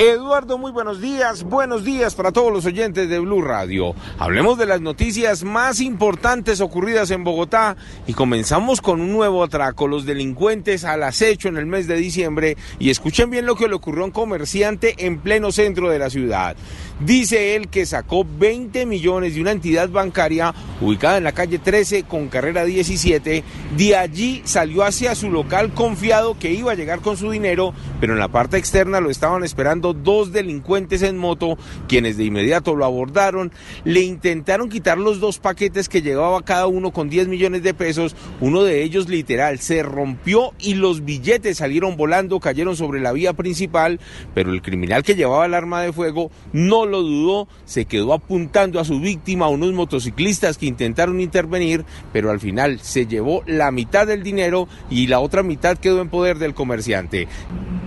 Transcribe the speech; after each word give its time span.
Eduardo, 0.00 0.56
muy 0.56 0.72
buenos 0.72 1.02
días. 1.02 1.42
Buenos 1.42 1.84
días 1.84 2.14
para 2.14 2.32
todos 2.32 2.50
los 2.50 2.64
oyentes 2.64 3.06
de 3.10 3.18
Blue 3.18 3.42
Radio. 3.42 3.94
Hablemos 4.18 4.56
de 4.56 4.64
las 4.64 4.80
noticias 4.80 5.44
más 5.44 5.78
importantes 5.78 6.62
ocurridas 6.62 7.10
en 7.10 7.22
Bogotá 7.22 7.76
y 8.06 8.14
comenzamos 8.14 8.80
con 8.80 9.02
un 9.02 9.12
nuevo 9.12 9.44
atraco. 9.44 9.88
Los 9.88 10.06
delincuentes 10.06 10.86
al 10.86 11.02
acecho 11.02 11.48
en 11.48 11.58
el 11.58 11.66
mes 11.66 11.86
de 11.86 11.96
diciembre 11.96 12.56
y 12.78 12.88
escuchen 12.88 13.28
bien 13.28 13.44
lo 13.44 13.56
que 13.56 13.68
le 13.68 13.74
ocurrió 13.74 14.04
a 14.04 14.06
un 14.06 14.10
comerciante 14.10 14.94
en 15.04 15.18
pleno 15.18 15.52
centro 15.52 15.90
de 15.90 15.98
la 15.98 16.08
ciudad. 16.08 16.56
Dice 17.00 17.54
él 17.54 17.68
que 17.68 17.84
sacó 17.84 18.24
20 18.24 18.86
millones 18.86 19.34
de 19.34 19.42
una 19.42 19.52
entidad 19.52 19.90
bancaria 19.90 20.54
ubicada 20.80 21.18
en 21.18 21.24
la 21.24 21.32
calle 21.32 21.58
13 21.58 22.04
con 22.04 22.28
carrera 22.28 22.64
17. 22.64 23.44
De 23.76 23.96
allí 23.96 24.40
salió 24.46 24.82
hacia 24.82 25.14
su 25.14 25.30
local 25.30 25.74
confiado 25.74 26.38
que 26.38 26.52
iba 26.52 26.72
a 26.72 26.74
llegar 26.74 27.00
con 27.00 27.18
su 27.18 27.30
dinero, 27.30 27.74
pero 28.00 28.14
en 28.14 28.18
la 28.18 28.28
parte 28.28 28.56
externa 28.56 29.00
lo 29.00 29.10
estaban 29.10 29.44
esperando 29.44 29.89
dos 29.92 30.32
delincuentes 30.32 31.02
en 31.02 31.18
moto, 31.18 31.58
quienes 31.88 32.16
de 32.16 32.24
inmediato 32.24 32.74
lo 32.74 32.84
abordaron, 32.84 33.52
le 33.84 34.00
intentaron 34.00 34.68
quitar 34.68 34.98
los 34.98 35.20
dos 35.20 35.38
paquetes 35.38 35.88
que 35.88 36.02
llevaba 36.02 36.42
cada 36.42 36.66
uno 36.66 36.92
con 36.92 37.08
10 37.08 37.28
millones 37.28 37.62
de 37.62 37.74
pesos, 37.74 38.16
uno 38.40 38.62
de 38.62 38.82
ellos 38.82 39.08
literal 39.08 39.58
se 39.58 39.82
rompió 39.82 40.52
y 40.58 40.74
los 40.74 41.04
billetes 41.04 41.58
salieron 41.58 41.96
volando, 41.96 42.40
cayeron 42.40 42.76
sobre 42.76 43.00
la 43.00 43.12
vía 43.12 43.32
principal, 43.32 44.00
pero 44.34 44.52
el 44.52 44.62
criminal 44.62 45.02
que 45.02 45.14
llevaba 45.14 45.46
el 45.46 45.54
arma 45.54 45.82
de 45.82 45.92
fuego 45.92 46.30
no 46.52 46.86
lo 46.86 47.02
dudó, 47.02 47.48
se 47.64 47.84
quedó 47.84 48.12
apuntando 48.12 48.80
a 48.80 48.84
su 48.84 49.00
víctima, 49.00 49.46
a 49.46 49.50
unos 49.50 49.72
motociclistas 49.72 50.58
que 50.58 50.66
intentaron 50.66 51.20
intervenir, 51.20 51.84
pero 52.12 52.30
al 52.30 52.40
final 52.40 52.80
se 52.80 53.06
llevó 53.06 53.42
la 53.46 53.70
mitad 53.70 54.06
del 54.06 54.22
dinero 54.22 54.68
y 54.90 55.06
la 55.06 55.20
otra 55.20 55.42
mitad 55.42 55.78
quedó 55.78 56.00
en 56.00 56.08
poder 56.08 56.38
del 56.38 56.54
comerciante. 56.54 57.28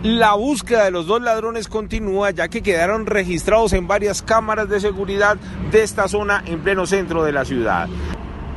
La 0.03 0.33
búsqueda 0.33 0.83
de 0.83 0.91
los 0.91 1.07
dos 1.07 1.21
ladrones 1.21 1.69
continúa 1.69 2.31
ya 2.31 2.49
que 2.49 2.61
quedaron 2.61 3.05
registrados 3.05 3.71
en 3.71 3.87
varias 3.87 4.21
cámaras 4.21 4.67
de 4.67 4.81
seguridad 4.81 5.37
de 5.71 5.81
esta 5.81 6.09
zona 6.09 6.43
en 6.45 6.59
pleno 6.59 6.85
centro 6.85 7.23
de 7.23 7.31
la 7.31 7.45
ciudad. 7.45 7.87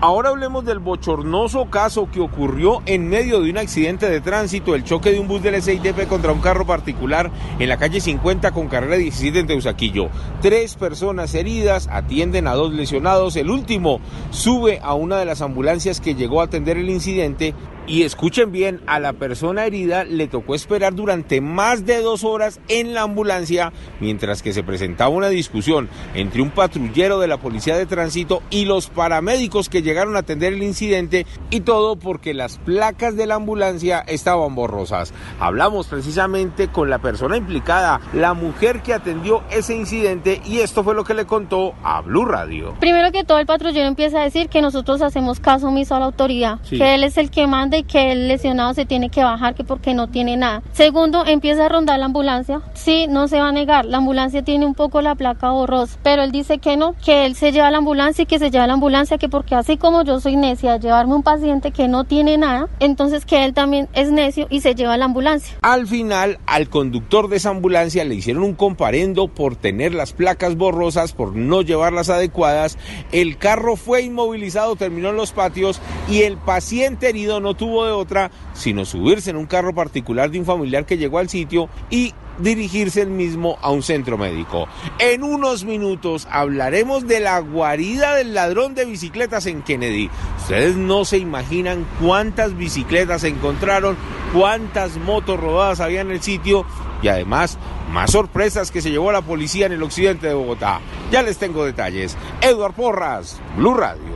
Ahora 0.01 0.31
hablemos 0.31 0.65
del 0.65 0.81
bochornoso 0.81 1.71
caso 1.71 2.11
que 2.11 2.21
ocurrió 2.21 2.83
en 2.85 3.09
medio 3.09 3.41
de 3.41 3.51
un 3.51 3.59
accidente 3.59 4.11
de 4.11 4.21
tránsito, 4.21 4.75
el 4.75 4.83
choque 4.83 5.13
de 5.13 5.21
un 5.21 5.29
bus 5.29 5.41
del 5.41 5.63
SITP 5.63 6.09
contra 6.09 6.33
un 6.33 6.41
carro 6.41 6.67
particular 6.67 7.31
en 7.61 7.69
la 7.69 7.79
calle 7.79 8.01
50 8.01 8.51
con 8.51 8.67
carrera 8.67 8.97
17 8.97 9.39
en 9.39 9.47
Teusaquillo. 9.47 10.09
Tres 10.43 10.75
personas 10.75 11.33
heridas, 11.35 11.89
atienden 11.93 12.49
a 12.49 12.55
dos 12.55 12.73
lesionados, 12.73 13.37
el 13.37 13.51
último 13.51 14.01
sube 14.31 14.81
a 14.83 14.95
una 14.95 15.17
de 15.17 15.25
las 15.25 15.43
ambulancias 15.43 16.01
que 16.01 16.17
llegó 16.17 16.41
a 16.41 16.45
atender 16.45 16.77
el 16.77 16.91
incidente 16.91 17.55
y 17.87 18.03
escuchen 18.03 18.53
bien, 18.53 18.81
a 18.87 18.99
la 19.01 19.13
persona 19.13 19.65
herida 19.65 20.05
le 20.05 20.27
tocó 20.27 20.55
esperar 20.55 20.95
durante 20.95 21.41
más 21.41 21.87
de 21.87 22.01
dos 22.03 22.25
horas 22.25 22.61
en 22.69 22.95
la 22.95 23.03
ambulancia 23.03 23.73
mientras 24.01 24.43
que 24.43 24.53
se 24.53 24.63
presentaba 24.63 25.11
una 25.11 25.29
discusión 25.29 25.89
entre 26.15 26.43
un 26.43 26.51
patrullero 26.51 27.19
de 27.21 27.29
la 27.29 27.39
policía 27.39 27.77
de 27.77 27.87
tránsito 27.87 28.43
y 28.51 28.65
los 28.65 28.89
paramédicos 28.89 29.69
que 29.69 29.83
llegaron 29.83 30.17
a 30.17 30.21
atender 30.21 30.53
el 30.53 30.63
incidente 30.63 31.27
y 31.51 31.61
todo 31.61 31.97
porque 31.97 32.35
las 32.35 32.59
placas 32.59 33.17
de 33.17 33.27
la 33.27 33.37
ambulancia 33.37 34.01
estaban 34.01 34.55
borrosas. 34.55 35.13
Hablamos 35.39 35.87
precisamente 35.87 36.69
con 36.69 36.91
la 36.91 36.99
persona 36.99 37.37
implicada, 37.37 38.01
la 38.13 38.35
mujer 38.35 38.83
que 38.83 38.95
atendió 38.95 39.43
ese 39.51 39.75
incidente 39.77 40.41
y 40.45 40.59
esto 40.59 40.83
fue 40.83 40.95
lo 40.95 41.05
que 41.05 41.15
le 41.15 41.27
contó 41.27 41.75
a 41.85 42.01
Blue 42.01 42.25
Radio. 42.25 42.75
Primero 42.81 43.13
que 43.13 43.25
todo 43.25 43.39
el 43.39 43.47
patrullero 43.47 43.87
empieza 43.87 44.21
a 44.21 44.25
decir 44.25 44.49
que 44.49 44.61
nosotros 44.63 45.03
hacemos 45.03 45.41
caso 45.41 45.69
omiso 45.69 45.95
a 45.95 46.01
la 46.01 46.07
autoridad, 46.07 46.59
Sí. 46.65 46.79
que 46.79 46.95
él 46.95 47.05
es 47.05 47.17
el 47.17 47.31
que 47.31 47.47
manda 47.47 47.76
que 47.85 48.13
el 48.13 48.29
lesionado 48.29 48.75
se 48.75 48.87
tiene 48.87 49.11
que 49.11 49.23
bajar, 49.23 49.55
que 49.55 49.65
porque 49.65 49.95
no 49.95 50.09
tiene 50.09 50.37
nada. 50.37 50.63
Segundo, 50.73 51.25
empieza 51.27 51.67
a 51.67 51.69
rondar 51.69 51.99
la 51.99 52.07
ambulancia. 52.07 52.61
Sí, 52.75 53.07
no 53.09 53.29
se 53.29 53.41
va 53.41 53.49
a 53.49 53.53
negar, 53.53 53.85
la 53.85 53.99
ambulancia 53.99 54.43
tiene 54.43 54.67
un 54.67 54.75
poco 54.75 55.03
la 55.03 55.15
placa 55.15 55.51
borrosa, 55.51 55.99
pero 56.03 56.23
él 56.23 56.33
dice 56.33 56.59
que 56.59 56.77
no, 56.77 56.95
que 57.05 57.27
él 57.27 57.35
se 57.35 57.53
lleva 57.53 57.71
la 57.71 57.79
ambulancia 57.79 58.23
y 58.23 58.27
que 58.27 58.39
se 58.39 58.51
lleva 58.51 58.67
la 58.67 58.75
ambulancia, 58.75 59.19
que 59.19 59.29
porque 59.29 59.55
así 59.55 59.77
como 59.77 60.03
yo 60.05 60.21
soy 60.21 60.37
necia 60.37 60.77
llevarme 60.77 61.15
un 61.15 61.23
paciente 61.23 61.71
que 61.71 61.89
no 61.89 62.05
tiene 62.05 62.39
nada, 62.39 62.69
entonces 62.81 63.25
que 63.25 63.45
él 63.45 63.55
también 63.55 63.89
es 63.93 64.11
necio 64.11 64.47
y 64.51 64.61
se 64.61 64.75
lleva 64.75 64.97
la 64.97 65.07
ambulancia. 65.07 65.57
Al 65.63 65.87
final, 65.87 66.39
al 66.47 66.69
conductor 66.69 67.29
de 67.29 67.37
esa 67.37 67.51
ambulancia 67.51 68.05
le 68.05 68.15
hicieron 68.15 68.43
un 68.43 68.55
comparendo 68.55 69.29
por 69.29 69.57
tener 69.57 69.95
las 69.95 70.13
placas 70.13 70.57
borrosas, 70.57 71.13
por 71.13 71.35
no 71.35 71.63
llevarlas 71.63 72.11
adecuadas. 72.11 72.79
El 73.13 73.39
carro 73.39 73.77
fue 73.77 74.03
inmovilizado, 74.03 74.77
terminó 74.77 75.11
en 75.11 75.17
los 75.17 75.33
patios 75.33 75.81
y 76.09 76.23
el 76.23 76.37
paciente 76.37 77.09
herido 77.09 77.41
no 77.41 77.55
tuvo 77.55 77.66
de 77.67 77.93
otra 77.93 78.31
sino 78.55 78.85
subirse 78.85 79.31
en 79.31 79.37
un 79.37 79.47
carro 79.47 79.75
particular 79.75 80.31
de 80.31 80.39
un 80.39 80.45
familiar 80.45 80.87
que 80.87 80.97
llegó 80.97 81.19
al 81.19 81.29
sitio 81.29 81.69
y 81.91 82.15
dirigirse 82.39 83.03
el 83.03 83.11
mismo 83.11 83.59
a 83.63 83.71
un 83.71 83.83
centro 83.83 84.19
médico. 84.19 84.69
En 84.99 85.23
unos 85.23 85.65
minutos 85.65 86.27
hablaremos 86.31 87.07
de 87.07 87.21
la 87.21 87.39
guarida 87.41 88.15
del 88.15 88.35
ladrón 88.35 88.75
de 88.75 88.85
bicicletas 88.85 89.47
en 89.47 89.63
Kennedy. 89.63 90.11
Ustedes 90.39 90.77
no 90.77 91.05
se 91.05 91.19
imaginan 91.19 91.87
cuántas 92.01 92.57
bicicletas 92.57 93.23
se 93.23 93.29
encontraron, 93.29 93.97
cuántas 94.33 94.97
motos 94.99 95.41
rodadas 95.41 95.81
había 95.81 96.03
en 96.03 96.11
el 96.11 96.23
sitio 96.23 96.67
y 97.03 97.09
además 97.09 97.59
más 97.91 98.11
sorpresas 98.11 98.71
que 98.71 98.83
se 98.83 98.91
llevó 98.91 99.13
la 99.13 99.23
policía 99.23 99.67
en 99.67 99.73
el 99.73 99.83
occidente 99.83 100.27
de 100.27 100.35
Bogotá. 100.35 100.81
Ya 101.11 101.23
les 101.23 101.39
tengo 101.39 101.65
detalles. 101.65 102.17
Edward 102.41 102.75
Porras, 102.75 103.41
Blue 103.57 103.75
Radio. 103.75 104.16